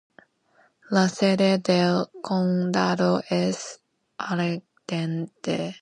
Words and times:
La 0.89 1.09
sede 1.09 1.59
del 1.59 2.07
condado 2.23 3.21
es 3.29 3.83
Allendale. 4.17 5.75